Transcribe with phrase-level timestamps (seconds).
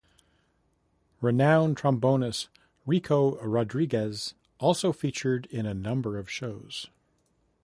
[1.21, 2.47] Renowned trombonist
[2.87, 6.87] Rico Rodriguez also featured in a number of shows.